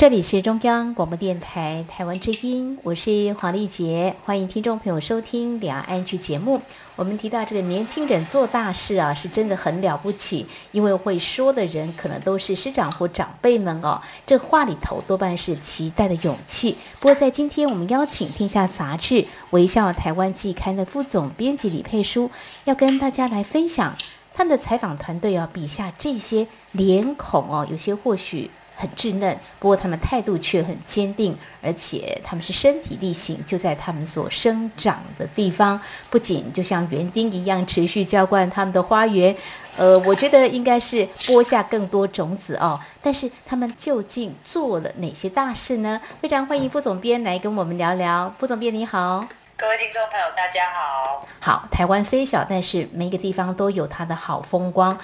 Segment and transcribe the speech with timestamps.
[0.00, 6.58] 这里是中央广播电台台湾之音，我是黄丽杰，欢迎听众朋友收听两岸 ING 节目。
[6.96, 14.00] 我们提到这个年轻人做大事啊，是真的很了不起，因为会说的人可能都是师长或长辈们哦。
[14.26, 16.78] 这话里头多半是期待的勇气。
[16.98, 19.16] 不过在今天，我们邀请《天下杂志》
[19.50, 22.30] 微笑台湾季刊的副总编辑李佩书，
[22.64, 23.94] 要跟大家来分享
[24.32, 28.50] 他们的采访团队啊笔下这些脸孔哦，有些或许。
[28.80, 39.36] 很稚嫩，不过他们态度却很坚定，而且他们是身体力行，就在他们所生长的地方，不仅就像园丁一样持续浇灌他们的花园，
[39.76, 42.80] 呃，我觉得应该是播下更多种子哦。
[43.02, 46.00] 但是他们究竟做了哪些大事呢？
[46.20, 48.34] 非常欢迎副总编来跟我们聊聊。
[48.38, 51.26] 副总编你好，各位听众朋友大家好。
[51.38, 54.98] 好，台湾虽小，但是每个地方都有它的好风光。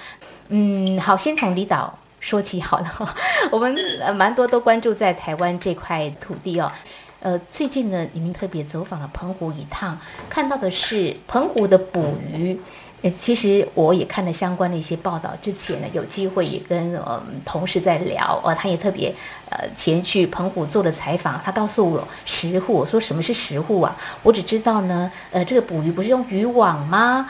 [0.49, 1.97] 嗯，好，先从离岛。
[2.19, 3.15] 说起好了，
[3.51, 6.71] 我们呃蛮多都关注在台湾这块土地哦。
[7.19, 9.97] 呃，最近呢，你们特别走访了澎湖一趟，
[10.29, 12.59] 看到的是澎湖的捕鱼。
[13.01, 19.13] 呃，其实我也看了相关的一些报道，之前呢有机会也跟呃同事在聊，呃，他也特别
[19.49, 23.95] 呃前去澎湖做了采访，他告诉我石沪，我说什么是石沪啊？
[24.23, 27.29] 我只知道呢，呃，这个捕鱼不是用渔网吗？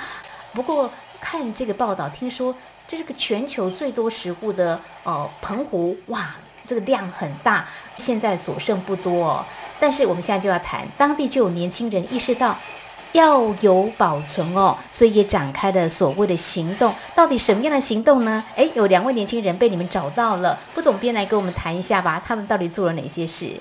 [0.53, 2.53] 不过看这个报道，听说。
[2.87, 6.33] 这是个全球最多石沪的呃澎湖，哇，
[6.65, 9.45] 这个量很大，现在所剩不多哦。
[9.79, 12.57] 但是我们现在就要谈，当地就有年轻人意识到
[13.11, 16.93] 要有保存哦，所以也展开了所谓的行动。
[17.13, 18.43] 到底什么样的行动呢？
[18.55, 23.59] 诶，有两位年轻人被你们找到了，副总编来跟我们谈一下吧，他们到底做了哪些事？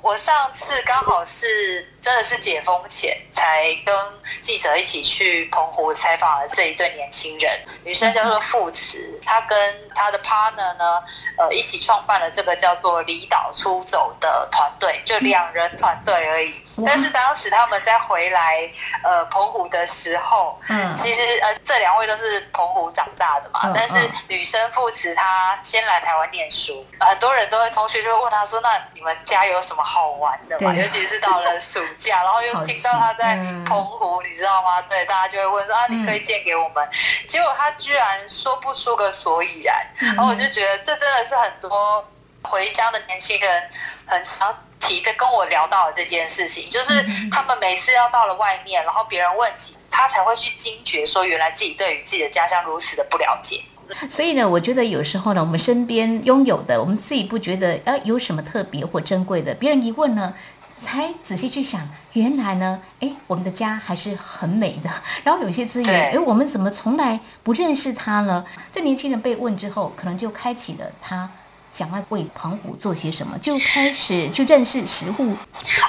[0.00, 3.94] 我上次刚好是真的是解封前，才跟
[4.40, 7.58] 记者一起去澎湖采访了这一对年轻人。
[7.84, 11.02] 女生叫做傅慈，她跟她的 partner 呢，
[11.38, 16.54] 呃，一起创办了这个叫做“离岛出走”的团队，就两人团队而已。
[16.86, 18.70] 但是当时他们在回来
[19.02, 23.72] 呃澎湖的时候，嗯，其实呃这两位都是澎湖长大的嘛。
[23.74, 34.82] 但是女生傅慈她先来台湾念书，很多人都会同学就会问她说：“那你们家有什么好玩的嘛？”尤其是到了暑假，然后又听到他在澎湖，你知道吗？
[34.82, 36.88] 对，大家就会问说：“啊，你推荐给我们。”
[37.26, 42.06] 结果他居然说不出个所以然，然后我就觉得这真的是很多
[42.42, 43.62] 回家的年轻人
[44.06, 44.54] 很常。
[44.80, 53.60] 提的跟我聊到了这件事情，就是他们每次要到了外面，然后别人问起，他才会去惊觉说，原来自己对于自己的家乡如此的不了解。
[54.08, 60.32] 所以呢，我觉得有时候呢，我们身边拥有的，我们自己不觉得呃有什么特别或珍贵的，别人一问呢，
[60.80, 64.90] 才仔细去想，原来呢，哎，我们的家还是很美的。
[65.24, 68.44] 然后有些资源，哎，我们怎么从来不认识它呢？
[68.72, 71.28] 这年轻人被问之后，可能就开启了他。
[71.72, 75.36] 想要为澎湖做些什么，就开始去认识食户。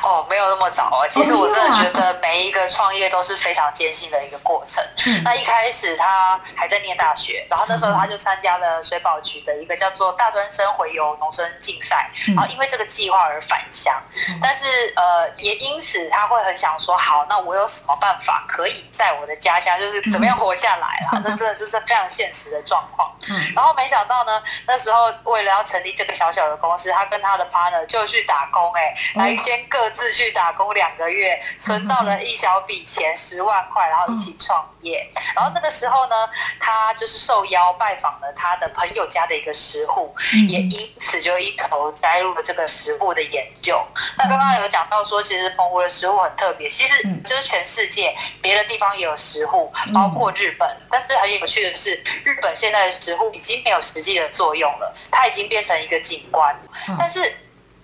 [0.04, 1.08] 哦，没有那么早啊。
[1.08, 4.84] 其实我真的觉得每一个创业都是非常艰辛的一个过程。
[5.08, 13.94] 嗯、那一开始他还在念大学，然后那时候他就参加了水保局的一个叫做大专生回游农村竞赛，然后因为这个计划而返乡。
[14.30, 14.66] 嗯、但是
[14.96, 21.10] 呃，也因此他会很想说，好，那我有什么办法可以在我的家乡，就是怎么样活下来啊？
[21.14, 23.12] 嗯、那真的就是非常现实的状况。
[23.30, 35.08] 嗯、然后没想到呢，那时候为了要成立这个小小的公司，他跟他的 partner 就去打工，哎，来先各自去打工两个月，存到了一小笔钱，十万块，然后一起创业。
[35.36, 36.30] 然后那个时候呢，
[36.60, 40.16] 他就是受邀拜访了他的朋友家的一个食户，
[40.48, 43.80] 也因此就一头栽入了这个食物的研究。
[44.18, 50.68] 那刚刚有讲到说，其实澎湖的食物很特别，其实就是全世界别的地方也有食户，包括日本。
[50.90, 51.94] 但是很有趣的是，
[52.24, 56.56] 日本现在的食户已经没有实际的作用了，它已经变成一个景观，
[56.98, 57.34] 但是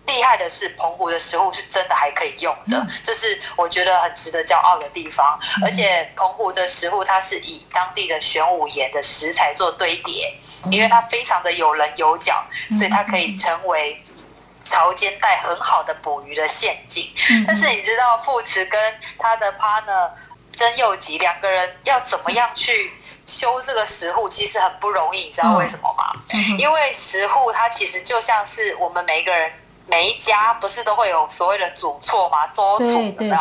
[0.06, 5.40] 厉害的是，澎湖的食物是真的还可以用的，这是我觉得很值得骄傲的地方。
[5.64, 10.32] 而且澎湖的食物它是以当地的玄武岩的食材做堆叠，
[10.70, 12.46] 因为它非常的有棱有角，
[12.78, 14.00] 所以它可以成为
[14.64, 17.12] 潮间带很好的捕鱼的陷阱。
[17.48, 20.12] 但是你知道，傅慈跟他的 partner
[20.56, 22.92] 曾佑吉两个人要怎么样去？
[23.26, 26.14] 修这个石沪其实很不容易，你知道为什么吗？
[26.58, 29.52] 因为石沪它其实就像是我们每一个人
[29.88, 32.48] 每一家不是都会有所谓的主厝吗？
[32.48, 33.38] 桌厝有没有？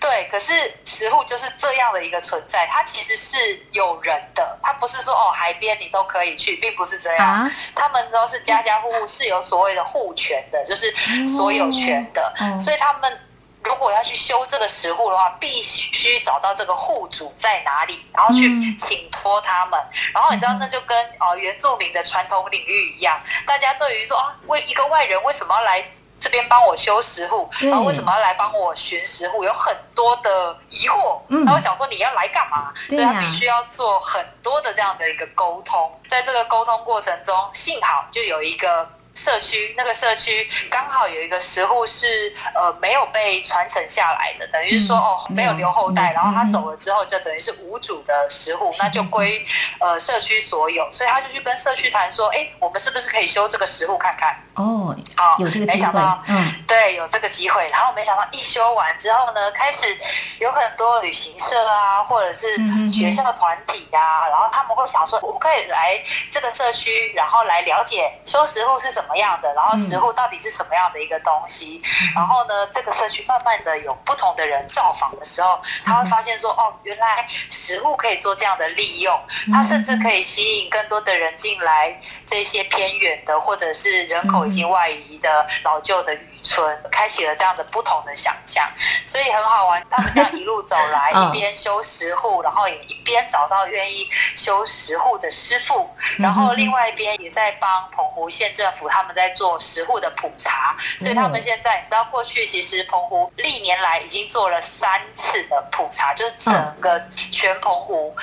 [0.00, 3.36] 对，可是石沪就是这样的一个存在，它其实是
[3.72, 7.26] 有人的，它不是说哦海边你都可以去，并不是这样。
[7.26, 10.92] 啊、他们都是家家户户是有所谓的户权的，就是
[11.26, 13.20] 所有权的，哦、所以他们。
[13.68, 19.78] 如果要去修这个石户的话，必须找到这个户主在哪里，然后去请托他们。
[19.78, 25.84] 嗯、然后你知道，那就跟呃原住民的传统领域一样，大家对于说啊，为一个外人为什么要来
[26.18, 31.20] 这边帮我修石户，然后为什么要来帮我寻石户，有很多的疑惑。
[31.46, 32.72] 他会想说你要来干嘛？
[32.88, 36.00] 嗯、所以他必须要做很多的这样的一个沟通。
[36.08, 38.88] 在这个沟通过程中，幸好就有一个。
[39.18, 49.44] 社区那个社区刚好有一个石户是呃没有被传承下来的，等于说哦没有留后代，然后他走了之后就等于是无主的石户，那就归
[49.80, 54.36] 呃社区所有，所以他就去跟社区谈说，哎，我们是不是可以修这个石户看看？
[54.54, 59.98] 哦，好，有这个机会，嗯，对，有这个机会，然后没想到一修完之后呢，开始
[60.38, 62.56] 有很多旅行社啊，或者是
[62.92, 66.00] 学校的团体呀、啊，然后他们会想说，我可以来
[66.30, 69.07] 这个社区，然后来了解修石户是什么。
[69.08, 69.50] 什么样的？
[69.54, 71.80] 然后食物到底是什么样的一个东西？
[71.82, 79.18] 嗯、然后呢，这个社区慢慢的有不同的人造访的时候，他会发现说，哦，原来食物可以做这样的利用，
[79.50, 86.14] 它甚至可以吸引更多的人进来这些偏远的，或者是人口已经外移的老旧的。
[86.42, 88.68] 村开启了这样的不同的想象，
[89.06, 89.82] 所以很好玩。
[89.90, 95.88] 他们这样一路走来， 一边修石户，然后也一边找到愿意修石户的师傅，
[96.18, 100.76] 然后另外一边也在帮澎湖县政府他们在做石户的普查。
[100.98, 107.00] 所以他们现在，你知道过去其实澎湖历年来已经做了三次的普查，就是整个
[107.32, 108.16] 全澎湖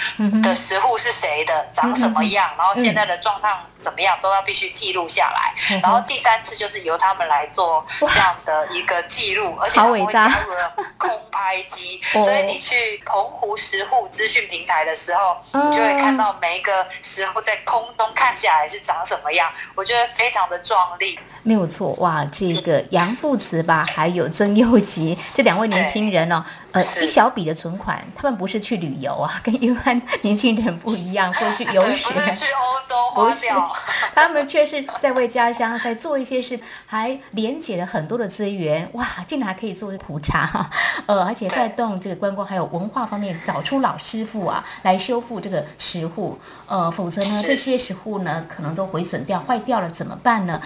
[0.44, 3.60] 的石户是谁的，长什么样，然后现在的状况。
[3.86, 21.20] 怎么样都要必须记录下来，然后第三次就是由他们来做这样的一个记录，而且他们会加入了空拍机， 所以你去澎湖石沪资讯平台的时候，你就会看到每一个石沪在空中看下来是长什么样，我觉得非常的壮丽。
[21.44, 26.44] 没有错，哇，这个杨富慈吧，还有曾佑吉这两位年轻人哦。
[26.76, 33.74] 呃，一小笔的存款，他们不是去旅游啊， 跟一般年轻人不一样， 会去游学，不是去欧洲花掉，
[34.14, 40.70] 他们却是在为家乡在做一些事，还连接了很多的资源，哇，竟然还可以做普查，
[41.06, 46.38] 呃，而且带动这个观光，还有文化方面找出老师傅啊，来修复这个石沪，
[46.68, 50.62] 呃，否则呢，这些石沪呢，可能都毁损掉、坏掉了，怎么办呢？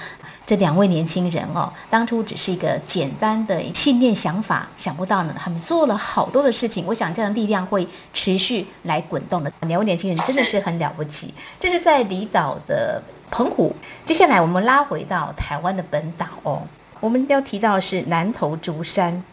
[0.48, 6.86] 这两位年轻人哦，当初只是一个简单的信念想法，想不到呢，他们做了好多的事情。
[6.88, 9.52] 我想这样的力量会持续来滚动的。
[9.68, 11.34] 两位年轻人真的是很了不起。
[11.60, 13.00] 这是在离岛的
[13.30, 13.76] 澎湖。
[14.06, 16.64] 接下来我们拉回到台湾的本岛哦，
[17.00, 19.24] 我们要提到的是南投竹山。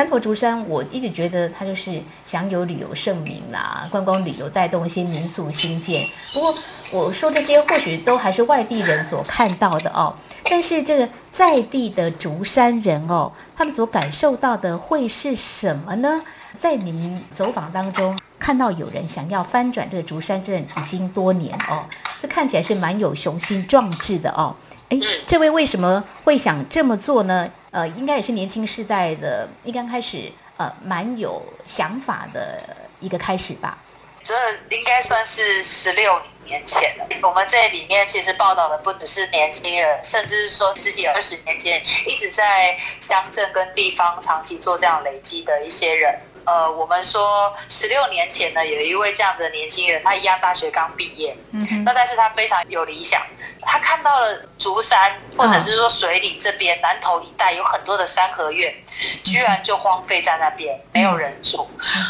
[0.00, 6.08] 南投竹山，我一直觉得它就是享有旅游盛名啦，观光旅游带动一些民宿兴建。
[6.32, 6.54] 不过
[6.90, 10.14] 我说这些或许都还是外地人所看到的哦，
[10.44, 16.22] 但是这个在地的竹山人哦，他们所感受到的会是什么呢？
[16.56, 21.84] 在你们走访当中看到有人想要翻转这个竹山镇已经多年哦，
[22.18, 24.56] 这看起来是蛮有雄心壮志的哦。
[24.88, 27.50] 哎，这位为什么会想这么做呢？
[27.70, 33.78] 呃，应该也是年轻世代的，一刚开始呃，蛮有想法的一个开始吧。
[34.22, 34.34] 这
[34.68, 37.06] 应该算是十六年前了。
[37.22, 46.18] 我们这里面其实报道的不只是年轻人，甚至是说十几二十年间一直在乡镇跟地方长期做这样累积的一些人。
[46.44, 53.20] 呃，我们说十六年前呢，有一位这样子的年轻人，他一样大学刚毕业，嗯，那但是他非常有理想。
[53.62, 58.74] 他看到了竹山，或者是说水里这边南投一带有很多的三合院，
[59.22, 61.68] 居然就荒废在那边，没有人住。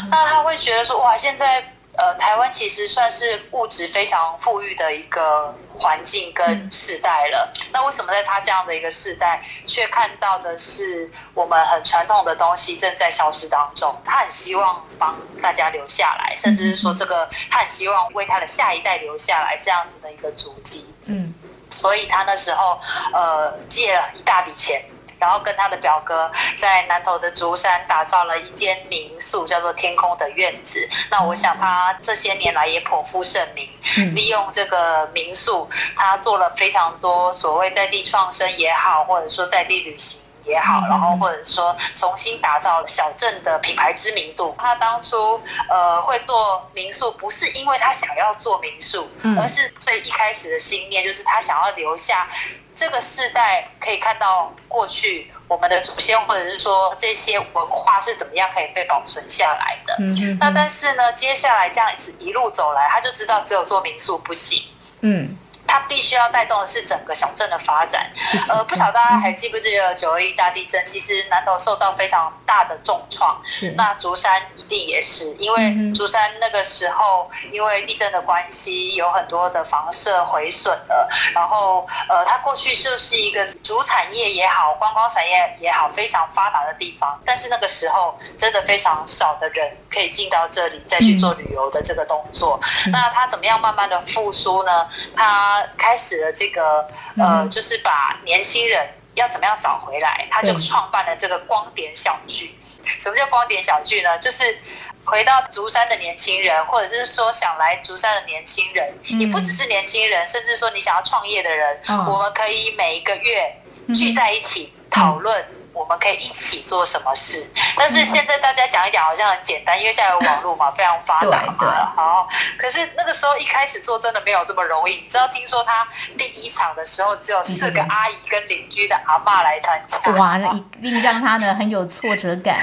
[0.09, 1.61] 那他会觉得说，哇，现在
[1.97, 7.53] 呃，台湾其实算是物质非常富裕的一个环境跟世代了。
[7.71, 13.95] 那为什么在他这样的一个世代，却看到的是我们很传统的东西正在消失当中？
[14.05, 20.93] 他很希望帮大家留下来，甚至是说这个他很希望为他的下一代留下来这样子的一个足迹。
[21.05, 21.33] 嗯。
[21.69, 22.77] 所以他那时候，
[23.13, 24.83] 呃，借了一大笔钱，
[25.21, 30.89] 然后跟他的表哥在南头的竹山打造了一间民宿，叫做天空的院子。
[31.11, 33.69] 那我想他这些年来也颇负盛名，
[34.15, 44.55] 利用这个民宿，他做了非常多所谓在地创生也好，或者说在地旅行也好，然后或者说重新打造小镇的品牌知名度。
[44.57, 49.07] 他当初呃会做民宿，不是因为他想要做民宿，
[49.39, 52.27] 而是最一开始的心念就是他想要留下
[52.75, 59.95] 这个世代可以看到过去我们的祖先，或者是说这些文化是怎么样可以被保存下来的。
[59.99, 64.63] 嗯那但是呢，接下来这样子一路走来，他就知道只有做民宿不行。
[65.01, 65.37] 嗯。
[65.71, 68.11] 它必须要带动的是整个小镇的发展，
[68.49, 70.85] 呃，不晓得大家还记不记得九二一大地震？
[70.85, 92.59] 其实南投受到非常大的重创，是那竹山一定也是，因为竹山那个时候因为地震的关系，有很多的房舍毁损了，然后呃，它过去就是一个主产业也好，观光产业也好，非常发达的地方，但是那个时候真的非常少的人可以进到这里再去做旅游的这个动作。
[92.91, 94.89] 那它怎么样慢慢的复苏呢？
[95.15, 96.87] 它开始了这个
[97.17, 102.55] 呃，就是把年轻人要怎么样找回来，他就创办了这个光点小聚。
[102.85, 104.17] 什么叫光点小聚呢？
[104.19, 104.57] 就是
[105.05, 113.55] 回到竹山的年轻人，或者是说想来竹山的年轻人，你不只是年轻人，甚至说你想要创业的人，我们可以每一个月
[113.93, 115.45] 聚在一起讨论。
[115.73, 117.49] 我们可以一起做什么事？
[117.77, 121.93] 但是现在大家讲一讲好像很简单，因为现在有网络嘛，非常发达嘛。
[121.95, 124.95] 好，可是那个时候一开始做真的没有这么容易。
[124.95, 125.87] 你知道，听说他
[126.17, 129.97] 第一场的时候只有四个阿姨跟邻居的阿爸来参加。
[130.13, 132.59] 哇，那一定让他呢很有挫折感。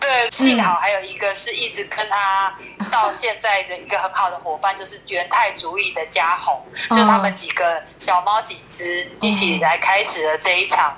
[0.00, 2.54] 对，幸好还有一个是一直跟他
[2.90, 10.96] 到现在的一个很好的伙伴，就是元泰主义的嘉宏，就他们几个小猫几只一起来开始了这一场。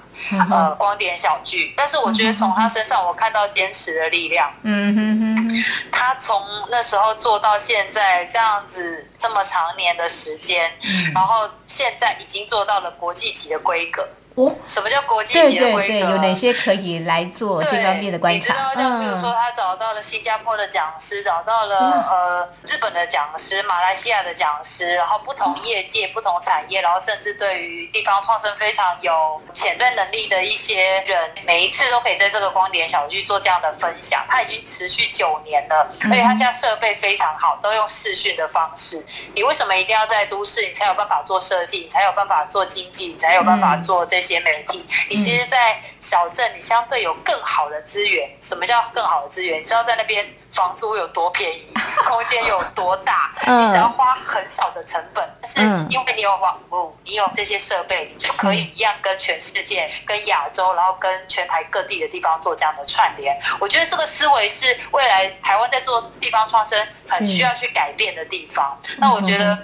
[0.50, 4.52] 呃，光点小剧，但是我觉得从他身上我看到坚持的力量。
[4.64, 10.71] 嗯哼哼，他从那时候做到现在这样子这么长年的时间，
[11.14, 14.07] 然后现在已经做到了国际级的规格。
[14.40, 15.88] 哦，什么叫国际级的规格？
[15.88, 18.54] 对对对，有哪些可以来做这方面的观察？
[18.54, 21.76] 你知道，就比如说，他找到了新加坡的讲师，找到了
[22.09, 34.25] 呃日本的讲师，马来西亚的讲师，然后不同业界、不同产业，然后甚至对于地方创生非常有潜在能力的一些人，每一次都可以在这个光点小区做这样的分享。
[34.28, 39.04] 他已经持续九年了，而且他现在设备非常好，都用视讯的方式。
[39.35, 44.20] 你为什么一定要在都市，你才有办法做设计，你才有办法做经济，你才有办法做这？
[44.20, 48.31] 这些媒体，你其实，在小镇，你相对有更好的资源。
[48.41, 49.61] 什么叫更好的资源？
[49.61, 53.33] 你知道在那边房租有多便宜，空间有多大？
[53.43, 55.61] 你只要花很少的成本，但是
[55.91, 63.37] 因为你有网络，你有这些设备，你就可以一样跟全世界、跟亚洲，然后跟全台各地的地方做这样的串联。
[63.59, 68.79] 我觉得这个思维是未来台湾在做地方创生很需要去改变的地方。
[68.99, 69.59] 那我觉得。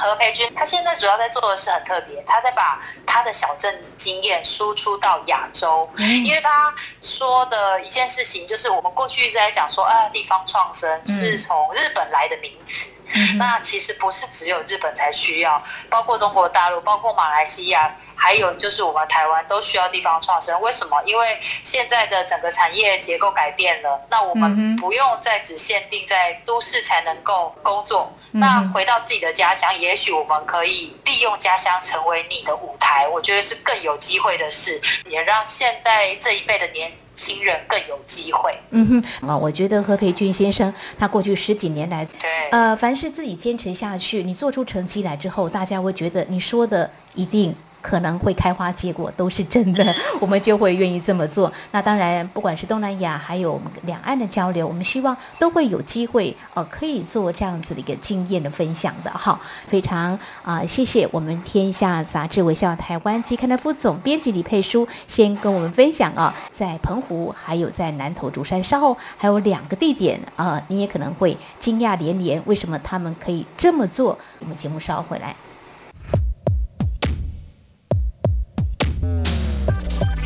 [0.00, 12.90] 何培军，他现在主要在做的是很特别，他在把他的小镇经验输出到亚洲，因为他说的一件事情就是，我们过去一直在讲说，啊，地方创生是从日本来的名词。
[13.14, 20.60] 嗯、那其实不是只有日本才需要，包括中国大陆，包括马来西亚，还有就是我们台湾都需要地方创生。
[20.60, 21.02] 为什么？
[21.04, 28.12] 因为现在的整个产业结构改变了，那我们不用再只限定在都市才能够工作。
[28.32, 33.08] 嗯、那回到自己的家乡，也许我们可以利用家乡成为你的舞台。
[33.08, 36.92] 我觉得是更有机会的事，也让现在这一辈的年。
[37.14, 38.54] 亲人更有机会。
[38.70, 38.86] 嗯
[39.20, 47.54] 哼，啊，我觉得何培俊先生他过去十几年来，对，呃，凡是自己坚持下去，你做出成绩来之后，大家会觉得你说的一定。
[47.80, 51.52] 可能会开花结果，都是真的， 我们就会愿意这么做。
[51.72, 59.10] 那当然，不管是东南亚，还有我们两岸的交流，我们希望都会有机会，呃，可以做这样子的一个经验的分享的。
[59.10, 74.18] 好，非常啊、谢谢我们天下杂志微笑台湾期刊的副总编辑李佩书，先跟我们分享啊，在澎湖，还有在南投竹山，稍后还有两个地点啊、你也可能会惊讶连连，为什么他们可以这么做？
[74.38, 75.34] 我们节目稍后回来。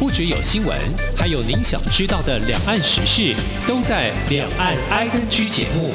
[0.05, 0.79] 不只有新闻，
[1.17, 3.35] 还有您想知道的两岸时事，
[3.67, 5.95] 都在《两岸 ING》节目。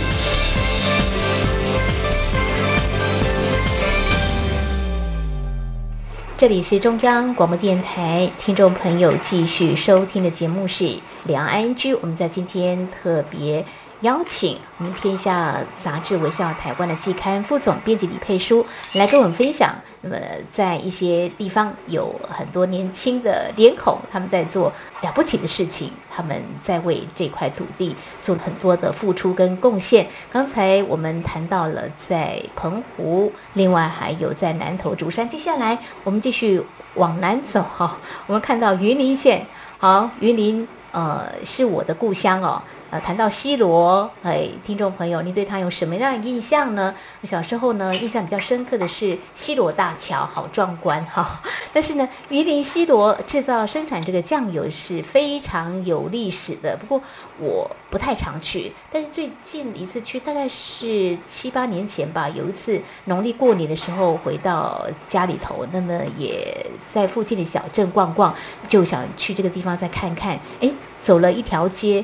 [6.35, 10.85] 这里是中央广播电台，听众朋友继续收听的节目是
[11.27, 11.75] 《两岸 ING》。
[12.01, 13.63] 我们在今天特别
[14.01, 19.75] 邀请我们天下杂志《微笑台湾》的季刊副总编辑李佩书来跟我们分享。
[20.01, 20.15] 那么，
[20.49, 30.07] 在一些地方有很多年轻的脸孔，他们在做了不起的事情，他们在为这块土地做了很多的付出跟贡献。
[30.31, 35.27] 刚才我们谈到了在澎湖，另外还有在南投竹山。
[35.27, 36.63] 接下来我们继续
[36.95, 39.45] 往南走哈，我们看到云林县，
[39.79, 42.61] 好，云林呃是我的故乡哦。
[42.91, 46.95] 呃，谈到西罗，哎，听众朋友，你对它有什么样的印象呢？
[47.21, 51.39] 我小时候呢，印象比较深刻的是西罗大桥，好壮观哈。
[51.71, 56.75] 但是呢，榆林西罗制造生产这个酱油是非常有历史的。
[56.77, 56.99] 不过
[57.37, 62.27] 我不太常去，但是最近一次去大概是七八年前吧。
[62.29, 68.33] 有一次农历过年的时候回到家里头，那么也在附近的小镇逛逛，
[68.67, 70.39] 就想去这个地方再看看。
[70.59, 72.03] 哎，走了一条街。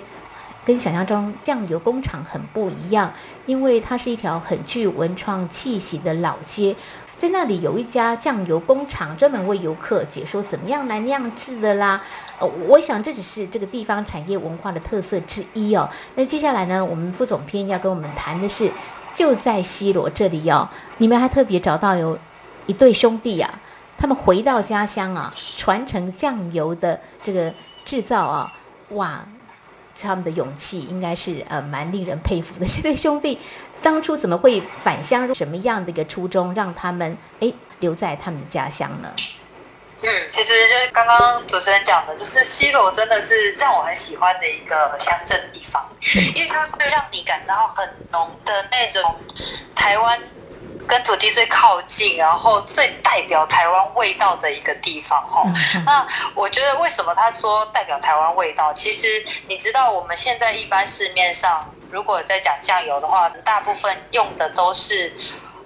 [0.65, 3.13] 跟想象中酱油工厂很不一样，
[3.45, 6.75] 因为它是一条很具文创气息的老街，
[7.17, 12.01] 在那里有一家酱油工厂，专门为游客解说怎么样来酿制的啦。
[12.39, 15.87] 呃，我想这只是这个地方产业文化的特色之一哦。
[16.15, 18.71] 那接下来呢，我们副总编要跟我们谈的是，
[19.13, 20.67] 就在西罗这里哦，
[20.97, 22.17] 你们还特别找到有
[22.65, 23.59] 一对兄弟啊，
[23.97, 27.53] 他们回到家乡啊，传承酱油的这个
[27.85, 28.53] 制造啊，
[28.89, 29.23] 哇！
[29.99, 32.65] 他们的勇气应该是呃蛮令人佩服的。
[32.69, 33.39] 这对兄弟
[33.81, 35.33] 当初怎么会返乡？
[35.33, 39.11] 什么样的一个初衷让他们哎留在他们的家乡呢？
[40.01, 45.83] 嗯，其实就是刚刚主持人讲的，就是西螺真的是让我很喜欢的一个乡镇地方，
[46.35, 49.15] 因为它会让你感到很浓的那种
[49.73, 50.19] 台湾。
[50.87, 55.43] 跟土地最靠近，然后最代表台湾味道的一个地方哈。
[55.85, 58.73] 那我觉得为什么他说代表台湾味道？
[58.73, 65.11] 其实你知道，我们现在一般市面上如果在讲酱油的话，大部分用的都是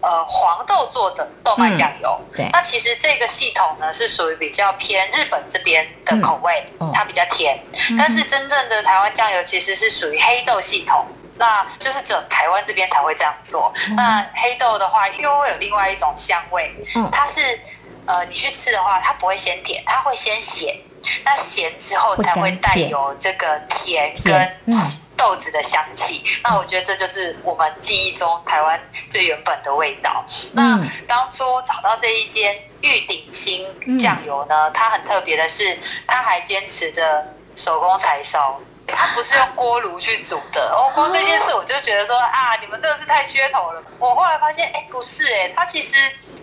[0.02, 2.20] 呃黄豆做的豆瓣酱油。
[2.36, 2.48] 对。
[2.52, 7.60] 那其实这个系统呢是属于比较偏日本这边的口味，它比较甜。
[7.98, 11.06] 但是真正的台湾酱油其实是属于黑豆系统。
[11.40, 13.74] 那就是只有台湾这边才会这样做。
[13.88, 16.76] 嗯、那黑豆的话，又会有另外一种香味。
[16.96, 17.60] 嗯、它是，
[18.06, 20.76] 呃，你去吃的话，它不会先甜，它会先咸。
[21.24, 24.78] 那咸之后才会带有这个甜跟
[25.16, 26.22] 豆子的香气。
[26.26, 28.78] 嗯、那我觉得这就是我们记忆中台湾
[29.10, 30.26] 最原本的味道。
[30.28, 38.60] 嗯、那当初找到这一间玉鼎新酱油呢，嗯、它很特别的是，它还坚持着手工柴烧。
[39.00, 43.82] 它不是用锅炉去煮的，哦，光这件事我就觉得说啊，你们真的是太噱头了。
[43.98, 45.96] 我后来发现，哎，不是，哎，它其实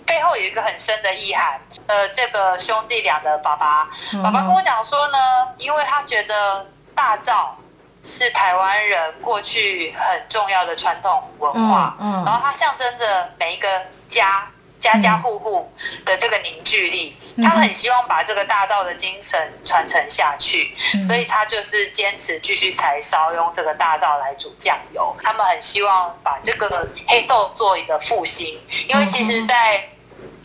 [0.06, 1.60] 背后有一个很深的意涵。
[1.86, 3.86] 呃，这个兄弟俩的爸爸，
[4.22, 5.18] 爸爸跟我讲说呢，
[5.58, 7.54] 因为他觉得大灶
[8.02, 13.68] 是台湾人过去很重要的传统文化，嗯，然后它象征着每一个
[14.08, 14.46] 家。
[14.78, 15.72] 家家户户
[16.04, 25.16] 的这个凝聚力，嗯、他很希望把这个大灶的精神传承下去，嗯、所以他就是坚持继续柴烧，用这个大灶来煮酱油。
[25.22, 29.88] 他们很希望把这个黑豆做一个复兴，因为其实，在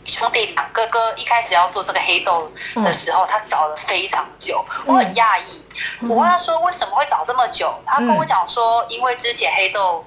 [0.04, 5.62] 兄弟俩哥哥一开始要做这个黑豆的时候，他找了非常久，我很讶异。
[6.08, 10.04] 我问他说为什么会找这么久，他跟我讲说，因为之前黑豆。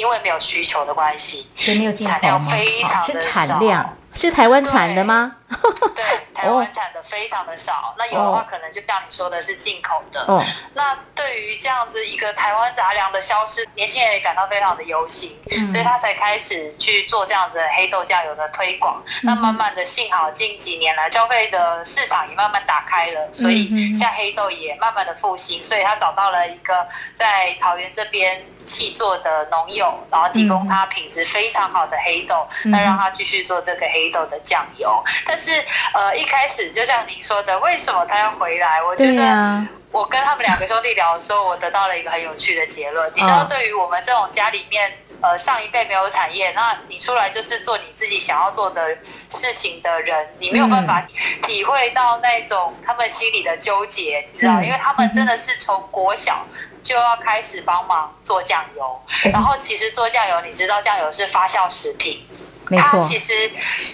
[0.00, 2.18] 因为没有需求的关系，所以没有进口吗？
[2.18, 5.36] 产量非常的产量，是台湾产的吗？
[5.94, 7.94] 对，台湾产的非常的少。
[7.98, 10.24] 那有的话，可能就像你说的是进口的。
[10.28, 10.42] 哦。
[10.74, 15.36] 那对于这样子一个台湾杂粮的消失，年轻人也感到非常的忧心，
[15.70, 19.02] 所以他才开始去做这样子的黑豆酱油的推广。
[19.22, 25.62] 那慢慢的，幸好近几年来消费的市场也慢慢打开了，所以像黑豆也慢慢的复兴。
[25.64, 26.86] 所以他找到了一个
[27.16, 28.44] 在桃园这边。
[28.66, 35.02] 细作的农友，然后提供他品质非常好的黑豆，那、嗯、让他继续做这个黑豆的酱油。
[35.26, 38.82] 但是，呃，一开始就像您说的，为什么他要回来？
[38.82, 43.10] 我觉得，我跟他们两个兄弟聊的时候，我得到了一个很有趣的结论。
[43.16, 48.98] 你知道，对于我们这种家里面，呃，上一辈没有产业，那你出来就是做你自己想要做的
[49.30, 51.02] 事情的人，你没有办法
[51.46, 56.44] 体会到那种他们心里的纠结，你知道，因为他们真的是从国小。
[56.82, 62.26] 就要开始帮忙做酱油，然后其实做酱油，你知道酱油是发酵食品，
[62.70, 63.32] 没错，它其实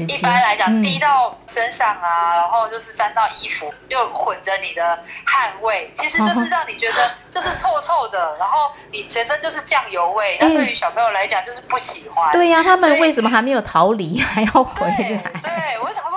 [0.06, 10.36] 一般来讲滴到身上啊，然后就是沾到衣服，又混着你的汗味，其实就是让你觉得 就是臭臭的，然后你全身就是酱油味。
[10.38, 12.30] 那对于小朋友来讲就是不喜欢。
[12.32, 14.96] 对呀，他们为什么还没有逃离，还要回来？
[15.42, 16.15] 对，我想说，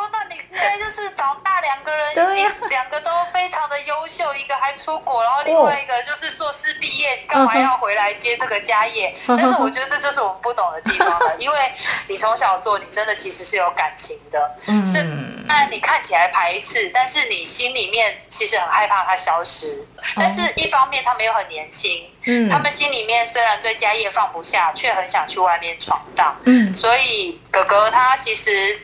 [0.62, 0.89] 那你应该就。
[0.89, 9.15] 是长大两个人，对呀、啊，两个都非常的优秀，一个还出国，然后另外一个就是硕士毕业，你干嘛要回来接这个家业？
[9.28, 11.72] 但是我觉得这就是我们不懂的地方了，因为
[12.08, 15.04] 你从小做，你真的其实是有感情的，嗯，是，
[15.45, 19.86] 那你看起来排斥，但是你心里面其实很害怕它消失。
[20.15, 28.80] 但是一方面他们又很年轻，嗯，他们心里面虽然对家业放不下，却很想去外面闯荡，嗯，所以哥哥他其实。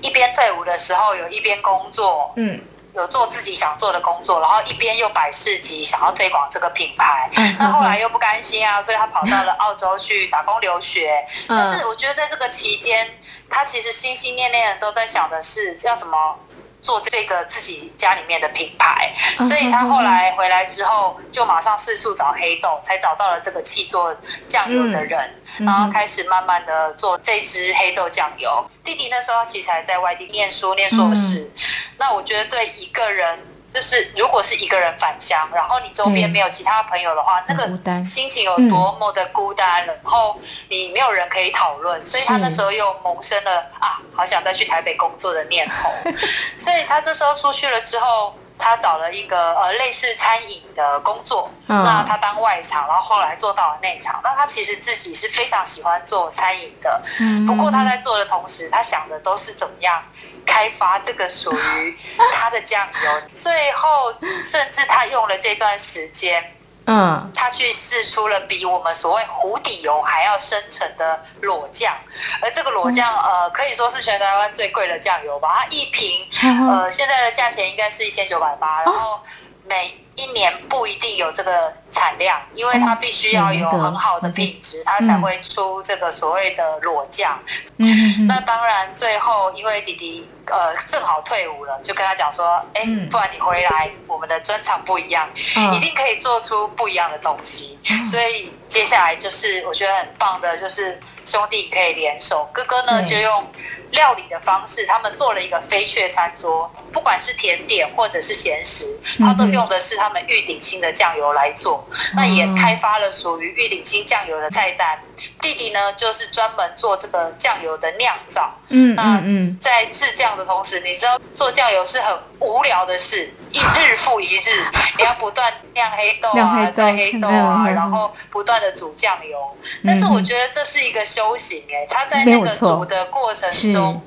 [0.00, 2.60] 一边退伍的时候，有一边工作，嗯，
[2.94, 7.30] 有做自己想做的工作，然后一边又摆市集，想要推广这个品牌。
[7.36, 11.26] 嗯，那后来又不甘心啊，所以他跑到了澳洲去打工留学。
[11.48, 13.08] 嗯，但是我觉得在这个期间，
[13.50, 16.38] 他其实心心念念的都在想的是要怎么。
[16.82, 24.14] 做这个自己家里面的品牌，所以他后来回来之后，就马上四处找黑豆，才找到了这个气做
[24.48, 28.64] 酱油的人，然后开始慢慢的做这支黑豆酱油。
[28.84, 31.50] 弟弟那时候其实还在外地念书念硕士，
[31.98, 33.38] 那我觉得对一个人。
[33.76, 45.90] 就是如果是一个人返乡，然后你周边没有其他朋友的话，那个心情有多么的孤单，嗯、然后你没有人可以讨论，所以他那时候又萌生了啊，好想再去台北工作的念头。
[46.56, 54.20] 所以他这时候出去了之后，他找了一个呃类似餐饮的工作，嗯、那他当外场，然后后来做到了内场。
[54.22, 57.02] 那他其实自己是非常喜欢做餐饮的，
[57.46, 60.02] 不过他在做的同时，他想的都是怎么样。
[60.48, 61.98] 开发这个属于
[62.32, 64.14] 他的酱油， 最后
[64.44, 66.54] 甚至他用了这段时间，
[66.86, 71.92] 嗯，他去试出了比我们所谓湖底油还要深层的裸酱，
[72.40, 76.26] 而这个裸酱呃可以说是全台湾最贵的酱油吧，它一瓶
[76.68, 79.20] 呃现在的价钱应该是一千九百八，然后
[79.64, 87.38] 每一年不一定有这个产量，因为它必须要有很好的品质，它才会出这个所谓的裸酱。
[87.78, 90.30] 嗯，那当然最后因为弟弟。
[90.46, 95.28] 呃，正好退伍了，就跟他讲说，哎，不然你回来，我们的专场不一样，
[95.74, 97.78] 一定可以做出不一样的东西。
[98.10, 103.46] 所以接下来就是我觉得很棒的，就是兄弟可以联手，哥哥呢就用
[103.92, 108.84] 料理的方式，他们做了一个飞雀餐桌，不管是甜点或者是咸食，
[109.18, 114.98] 他都用的是他们玉鼎新的酱油来做，那也开发了属于玉鼎新酱油的菜单。
[115.40, 118.52] 弟弟呢，就是专门做这个酱油的酿造。
[118.68, 124.50] 嗯，那嗯，在制酱的同时，你知道做酱油是很无聊的事，一日复一日，
[124.98, 129.56] 你要不断酿黑豆啊，再黑豆啊，然后不断的煮酱油。
[129.84, 134.02] 但是我觉得这是一个修行哎，他在那个煮的过程中。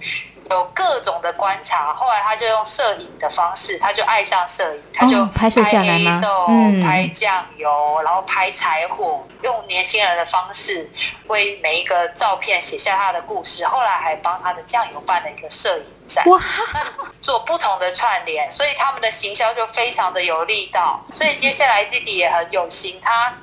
[0.50, 10.90] 有各种的观察，后来他就用摄影的方式，他就爱上摄影，他就拍黑豆、嗯、拍酱油，然后拍柴火，用年轻人的方式
[11.28, 13.64] 为每一个照片写下他的故事。
[13.66, 16.42] 后来还帮他的酱油办了一个摄影展，哇，
[17.22, 21.00] 做不同的串联，所以他们的行销就非常的有力道。
[21.12, 23.36] 所以接下来弟弟也很有心，他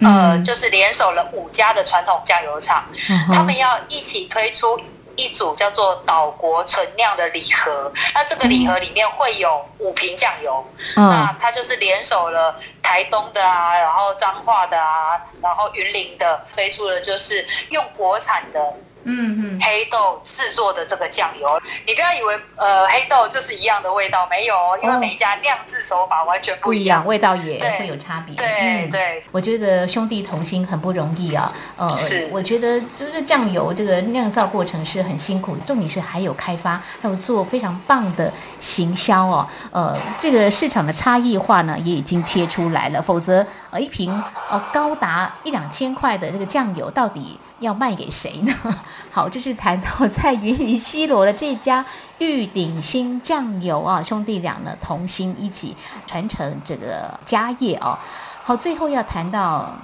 [0.00, 2.84] 呃就是联手了五家的传统酱油厂，
[3.32, 4.80] 他们要一起推出。
[5.18, 18.74] 一组叫做岛国纯酿的礼盒，那这个礼盒里面会有五瓶酱油，嗯、那它就是联手了台东的啊，然后彰化的啊，然后云林的，推出了就是用国产的。
[19.08, 28.34] 嗯嗯，黑豆制作的这个酱油，你不要以为呃黑豆就是一样的味道，没有哦，因为每一家酿制手法完全不一样，味道也会有差别。
[28.36, 31.52] 对对，我觉得兄弟同心很不容易啊。
[31.76, 39.48] 呃，是，我觉得就是酱油这个酿造过程是很辛苦，重点是还有开发，还有做非常棒的行销哦。
[39.72, 48.54] 呃，这个市场的差异化呢也已经切出来了，否则呃一瓶呃高达一两千块的这个酱油到底要卖给谁呢？
[49.10, 51.84] 好，这是谈到在云林西螺的这家
[52.18, 55.74] 玉鼎新酱油啊，兄弟俩呢同心一起
[56.06, 57.98] 传承这个家业哦。
[58.44, 59.74] 好，最后要谈到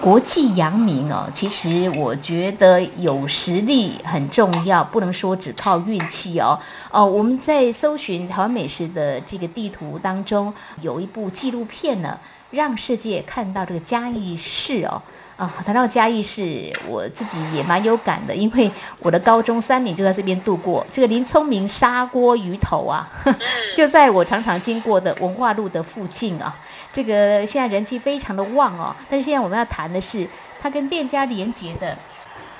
[0.00, 6.58] 国际扬名哦，其实我觉得有实力很重要，不能说只靠运气哦。
[6.90, 12.18] 哦，我们在搜寻台湾美食的这个地图当中，有一部纪录片呢，
[12.52, 15.02] 让世界看到这个嘉义市哦。
[15.34, 20.86] 啊，谈到嘉义市，我自己也蛮有感的，因为我的高中三年就在这边度过。
[20.92, 23.10] 这个林聪明砂锅鱼头啊，
[23.74, 26.54] 就在我常常经过的文化路的附近啊。
[26.92, 28.94] 这个现在人气非常的旺哦。
[29.10, 30.28] 但是现在我们要谈的是，
[30.60, 31.96] 它跟店家连接的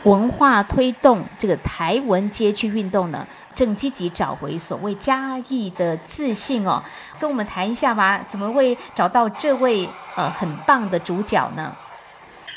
[0.05, 6.83] 文化推动，这个台文街区运动呢，正积极找回所谓嘉义的自信哦。
[7.21, 11.77] 跟我们谈一下吧，怎么会找到这位呃很棒的主角呢？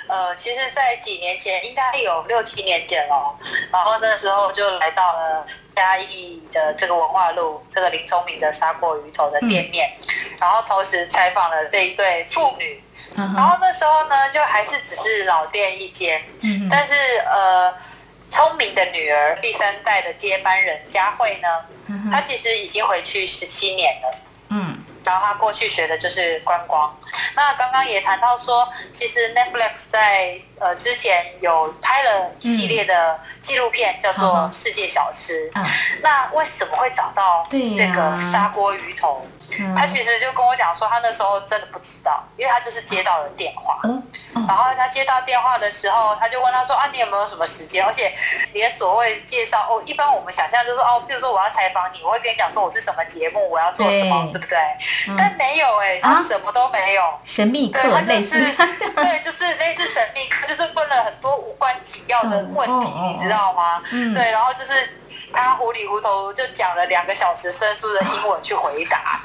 [0.08, 3.36] 呃，其实，在几年前，应该有六七年前了，
[3.72, 10.08] 然后那时候就来到了嘉义的这个文化路这个林聪明的砂锅鱼头的店面，嗯、
[10.40, 12.82] 然后同时采访了这一对父女。
[13.18, 16.94] 嗯、然后那时候呢，就还是只是老店一间，嗯、但是
[17.26, 17.74] 呃，
[18.30, 21.48] 聪明的女儿第三代的接班人佳慧呢，
[21.88, 24.18] 嗯、她其实已经回去十七年了。
[24.50, 24.78] 嗯。
[25.06, 26.92] 然后她过去学的就是观光。
[27.36, 35.50] 那刚刚也谈到说，其实 Netflix 在呃之前有拍了一系列的纪录片，叫做《世界小吃》。
[35.54, 35.64] 嗯。
[36.02, 39.26] 那为什么会找到这个砂锅鱼头？
[39.76, 43.80] 他其实就跟我讲说，他那时候真的不知道，因为他就是接到了电话。
[43.84, 44.02] 嗯。
[44.48, 47.84] 然后他接到电话的时候，他就问他说：“啊，你有没有什么时间？
[47.84, 48.14] 而且
[48.54, 54.58] 连所谓介绍哦，一般我们想象就是哦，比如说我要采访你，我会跟你讲说我是什么节目，我要做什么，对，对不对？
[55.08, 58.54] 嗯、但没有哎、欸，他什么都没有，啊、神秘客，对，他就是
[58.94, 63.82] 对，就是类似神秘客，就是问了很多无关紧要的问题，嗯、你知道吗？
[63.92, 64.74] 嗯、对，然后就是
[65.36, 69.22] 他糊里糊涂就讲了两个小时生疏的英文去回答。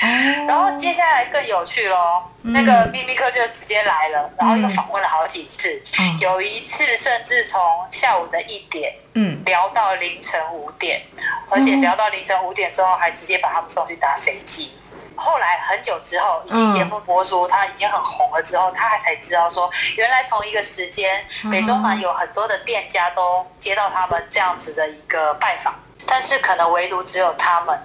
[0.46, 14.70] 然后接下来更有趣喽，嗯、那个秘密客就直接来了，然后又访问了好几次，嗯、有一次甚至从下午的一点，嗯，聊到凌晨五点，嗯、而且聊到凌晨五点之后，还直接把他们送去搭飞机。
[15.18, 25.74] 后来很久之后，一期节目播出，他已经很红了之后，他还才知道说，原来同一个时间，北中南有很多的店家都接到他们这样子的一个拜访，
[26.06, 27.78] 但是可能唯独只有他们。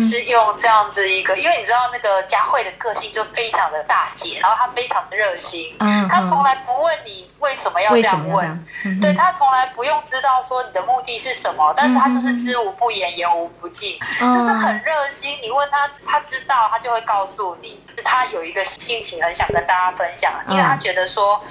[0.00, 15.38] 是用这样子一个，因为你知道那个佳慧的个性就非常的大姐，然后她非常的热心，嗯，她从来不问你为什么要这样问，嗯、对，她从来不用知道说你的目的是什么，但是她就是知无不言，言无不尽，嗯、就是很热心。
[15.42, 21.42] 你问她，她知道，她就会告诉你，她有一个心情很想跟大家分享，因为她觉得说。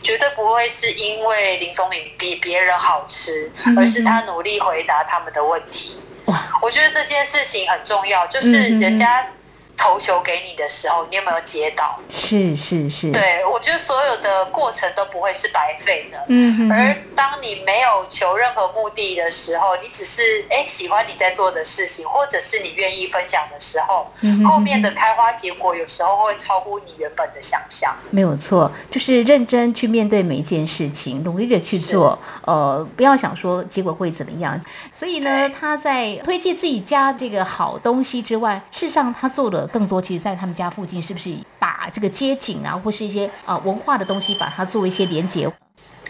[0.00, 6.00] 绝对不会是因为林聪明比别人好吃，而是他努力回答他们的问题。
[6.28, 9.26] 哇，我觉得这件事情很重要，就是人家。
[9.78, 11.98] 投球给你的时候，你有没有接到？
[12.10, 13.12] 是是是。
[13.12, 16.18] 对，我觉得所有的过程都不会是白费的。
[16.26, 16.72] 嗯哼。
[16.72, 27.94] 而当你没有求任何目的的时候，你只是哎喜欢你在做的事情，或者是你愿意分享的时候，嗯、后面的开花结果有时候会超乎你原本的想象。
[28.10, 32.18] 没有错，就是认真去面对每一件事情，努力的去做。
[32.44, 34.60] 呃，不要想说结果会怎么样。
[34.92, 39.67] 所以呢，他在推荐自己家这个好东西之外，事实上他做了。
[39.68, 45.50] 更多其实，在他们家附近，是不是把这个街景啊，或是一些啊、呃、文化的东西，把它做一些连接？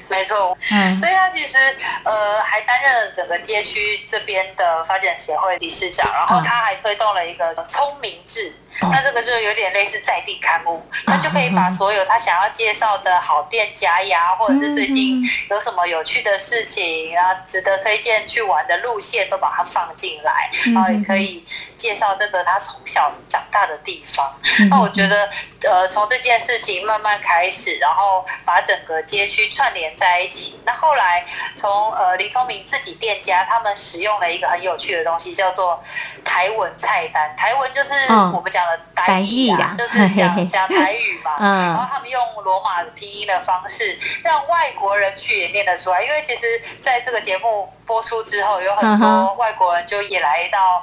[0.09, 1.59] 没错，嗯，所以他其实
[2.03, 8.51] 呃还担任了整个街区这边的发展协会理事长，然后他还推动了一个聪明志。
[8.81, 21.45] 那这个就有点类似在地刊物，他就可以把所有他想要介绍的好店家呀，或者是最近有什么有趣的事情啊，值得推荐去玩的路线都把它放进来，然后也可以
[21.77, 24.33] 介绍这个他从小长大的地方。
[24.71, 25.29] 那我觉得，
[25.63, 30.61] 呃，从这件事情慢慢开始，然后把整个街区串联在一起。
[30.65, 31.25] 那后来
[31.57, 35.83] 从呃林聪明自己店家，他们使用了一个很有趣的东西，叫做
[36.25, 37.35] 台文菜单。
[37.37, 37.93] 台文就是
[38.33, 38.68] 我们讲。
[38.95, 46.03] 台译啊，就是讲 讲台语嘛，嗯，然后他们用罗马拼音的方式，让外国人去也念得出来。
[46.03, 50.83] 因为其实在这个节目播出之后，有很多外国人就也来到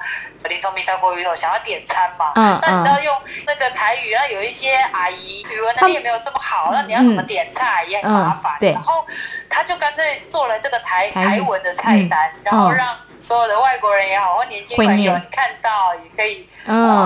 [0.49, 2.31] 林聪明砂锅鱼头想要点餐嘛。
[2.35, 8.57] 嗯，那你知道用那个台语，那有一些阿姨语文能力也没有这么好，那你要怎么点菜也很麻烦。
[8.59, 9.05] 对，然后
[9.49, 12.95] 他就干脆做了这个台台文的菜单，然后让。
[13.25, 16.47] 所有的外国人也好，或年轻朋友，你看到也可以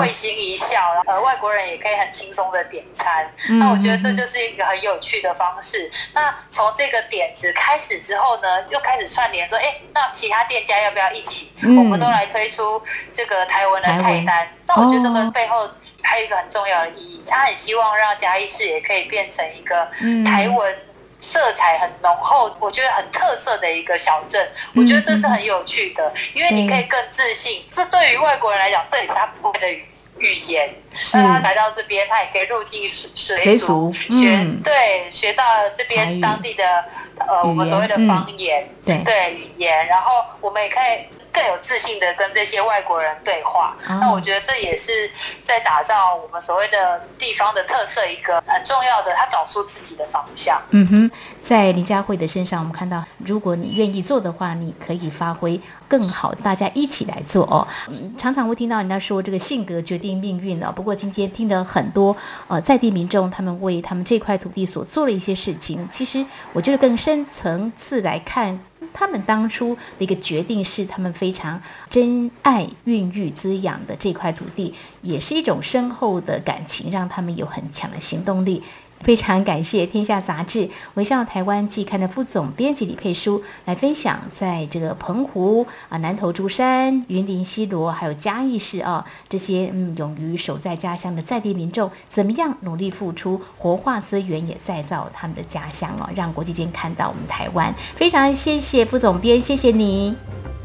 [0.02, 0.68] 会心一笑，
[1.06, 3.34] 然后外国人也可以很轻松的点餐。
[3.58, 5.90] 那我觉得这就是一个很有趣的方式。
[6.14, 11.54] 那从这个点子开始之后呢，又开始串联说，哎，那其他店家要不要一起？
[11.64, 14.46] 我们都来推出这个台文的菜单。
[14.68, 15.70] 那我觉得这个背后
[16.04, 19.90] 还有一个很重要的意义，他很希望让嘉义市也可以变成一个
[20.26, 20.76] 台文。
[21.20, 27.64] 色彩很浓厚，我觉得很特色的一个小镇，我觉得这是很有趣的，因为你可以更自信。
[27.72, 29.86] 这对于外国人来讲，这也是他不会的语
[30.18, 30.74] 语言，
[31.14, 35.44] 那他来到这边，他也可以入境随俗，学对学到
[35.78, 36.86] 这边当地的
[37.28, 41.19] 呃我们所谓的方言，对对语言，然后我们也可以。
[41.32, 45.10] 更有自信的跟这些外国人对话，哦、那我觉得这也是
[45.44, 50.62] 在打造我们所谓的地方的特色一个很重要的，他找出自己的方向。
[50.72, 51.12] 嗯哼，
[51.42, 57.68] 在林佳慧的身上，我们看到，如果你愿意做的话，你可以发挥更好，大家一起来做哦。
[57.90, 60.72] 嗯，常常会听到人家说这个性格决定命运了。
[60.72, 62.16] 不过今天听了很多
[62.48, 68.60] 呃在地民众他们为他们这块土地所做的一些事情，其实我觉得更深层次来看，
[68.94, 78.64] 他们当初的一个决定是他们非常珍爱、孕育、滋养的这块土地，也是一种深厚的感情，让他们有很强的行动力。
[79.02, 97.74] 非常感谢《天下杂志》微笑台湾季刊的副总编辑李佩书来分享，在这个澎湖啊、南投竹山、云林西螺，还有嘉义市啊这些嗯勇于守在家乡的在地民众，怎么样努力付出，活化资源，也再造他们的家乡哦，让国际间看到我们台湾。
[97.96, 100.14] 非常谢谢副总编，谢谢你，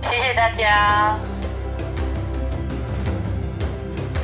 [0.03, 1.17] 谢谢大家。